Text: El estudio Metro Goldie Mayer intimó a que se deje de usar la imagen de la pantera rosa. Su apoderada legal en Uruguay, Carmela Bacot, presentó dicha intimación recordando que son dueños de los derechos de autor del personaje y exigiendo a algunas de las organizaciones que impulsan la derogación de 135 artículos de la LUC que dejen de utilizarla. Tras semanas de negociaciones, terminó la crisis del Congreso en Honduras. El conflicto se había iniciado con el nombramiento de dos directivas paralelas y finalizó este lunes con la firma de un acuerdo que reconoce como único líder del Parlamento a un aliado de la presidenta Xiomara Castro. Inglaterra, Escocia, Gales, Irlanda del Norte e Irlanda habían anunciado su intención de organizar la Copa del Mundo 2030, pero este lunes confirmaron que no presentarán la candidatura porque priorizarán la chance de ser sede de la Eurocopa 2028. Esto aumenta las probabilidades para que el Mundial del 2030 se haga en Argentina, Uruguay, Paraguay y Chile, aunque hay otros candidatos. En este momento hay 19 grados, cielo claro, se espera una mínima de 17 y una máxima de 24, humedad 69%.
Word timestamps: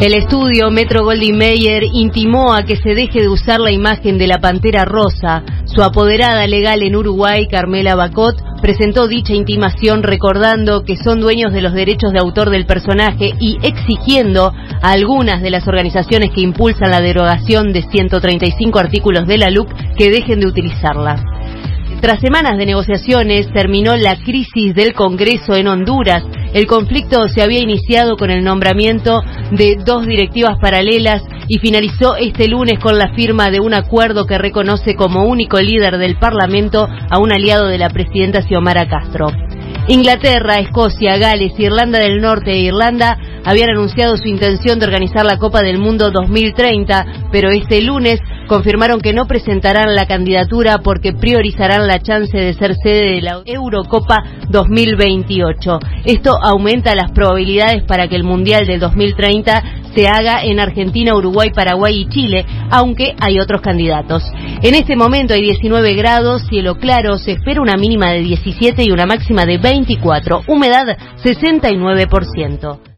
El 0.00 0.14
estudio 0.14 0.70
Metro 0.70 1.04
Goldie 1.04 1.34
Mayer 1.34 1.84
intimó 1.92 2.54
a 2.54 2.62
que 2.62 2.76
se 2.76 2.94
deje 2.94 3.20
de 3.20 3.28
usar 3.28 3.60
la 3.60 3.70
imagen 3.70 4.16
de 4.16 4.26
la 4.26 4.38
pantera 4.38 4.86
rosa. 4.86 5.42
Su 5.66 5.82
apoderada 5.82 6.46
legal 6.46 6.82
en 6.82 6.96
Uruguay, 6.96 7.46
Carmela 7.46 7.94
Bacot, 7.96 8.34
presentó 8.62 9.08
dicha 9.08 9.34
intimación 9.34 10.02
recordando 10.02 10.84
que 10.84 10.96
son 10.96 11.20
dueños 11.20 11.52
de 11.52 11.60
los 11.60 11.74
derechos 11.74 12.14
de 12.14 12.18
autor 12.18 12.48
del 12.48 12.64
personaje 12.64 13.34
y 13.40 13.58
exigiendo 13.62 14.54
a 14.80 14.90
algunas 14.90 15.42
de 15.42 15.50
las 15.50 15.68
organizaciones 15.68 16.30
que 16.30 16.40
impulsan 16.40 16.92
la 16.92 17.02
derogación 17.02 17.74
de 17.74 17.82
135 17.82 18.78
artículos 18.78 19.26
de 19.26 19.36
la 19.36 19.50
LUC 19.50 19.68
que 19.98 20.10
dejen 20.10 20.40
de 20.40 20.46
utilizarla. 20.46 21.22
Tras 22.00 22.20
semanas 22.20 22.56
de 22.56 22.64
negociaciones, 22.64 23.52
terminó 23.52 23.94
la 23.94 24.16
crisis 24.16 24.74
del 24.74 24.94
Congreso 24.94 25.54
en 25.54 25.68
Honduras. 25.68 26.24
El 26.52 26.66
conflicto 26.66 27.28
se 27.28 27.42
había 27.42 27.60
iniciado 27.60 28.16
con 28.16 28.30
el 28.30 28.42
nombramiento 28.42 29.22
de 29.52 29.76
dos 29.84 30.04
directivas 30.04 30.58
paralelas 30.60 31.22
y 31.46 31.58
finalizó 31.58 32.16
este 32.16 32.48
lunes 32.48 32.78
con 32.80 32.98
la 32.98 33.14
firma 33.14 33.50
de 33.50 33.60
un 33.60 33.74
acuerdo 33.74 34.26
que 34.26 34.38
reconoce 34.38 34.94
como 34.94 35.24
único 35.24 35.60
líder 35.60 35.98
del 35.98 36.18
Parlamento 36.18 36.88
a 37.10 37.18
un 37.18 37.32
aliado 37.32 37.66
de 37.66 37.78
la 37.78 37.90
presidenta 37.90 38.42
Xiomara 38.42 38.88
Castro. 38.88 39.28
Inglaterra, 39.90 40.60
Escocia, 40.60 41.16
Gales, 41.16 41.58
Irlanda 41.58 41.98
del 41.98 42.20
Norte 42.20 42.52
e 42.52 42.60
Irlanda 42.60 43.18
habían 43.44 43.70
anunciado 43.70 44.16
su 44.16 44.28
intención 44.28 44.78
de 44.78 44.86
organizar 44.86 45.26
la 45.26 45.36
Copa 45.36 45.62
del 45.62 45.78
Mundo 45.78 46.12
2030, 46.12 47.26
pero 47.32 47.50
este 47.50 47.82
lunes 47.82 48.20
confirmaron 48.46 49.00
que 49.00 49.12
no 49.12 49.26
presentarán 49.26 49.96
la 49.96 50.06
candidatura 50.06 50.78
porque 50.78 51.12
priorizarán 51.12 51.88
la 51.88 51.98
chance 51.98 52.36
de 52.36 52.54
ser 52.54 52.76
sede 52.76 53.14
de 53.14 53.20
la 53.20 53.42
Eurocopa 53.44 54.22
2028. 54.48 55.80
Esto 56.04 56.38
aumenta 56.40 56.94
las 56.94 57.10
probabilidades 57.10 57.82
para 57.82 58.06
que 58.06 58.14
el 58.14 58.22
Mundial 58.22 58.66
del 58.66 58.78
2030 58.78 59.79
se 59.94 60.08
haga 60.08 60.42
en 60.42 60.60
Argentina, 60.60 61.14
Uruguay, 61.14 61.50
Paraguay 61.54 62.00
y 62.00 62.08
Chile, 62.08 62.44
aunque 62.70 63.14
hay 63.20 63.38
otros 63.38 63.60
candidatos. 63.60 64.22
En 64.62 64.74
este 64.74 64.96
momento 64.96 65.34
hay 65.34 65.42
19 65.42 65.94
grados, 65.94 66.46
cielo 66.48 66.76
claro, 66.76 67.18
se 67.18 67.32
espera 67.32 67.60
una 67.60 67.76
mínima 67.76 68.10
de 68.10 68.20
17 68.20 68.84
y 68.84 68.90
una 68.90 69.06
máxima 69.06 69.46
de 69.46 69.58
24, 69.58 70.42
humedad 70.46 70.96
69%. 71.22 72.80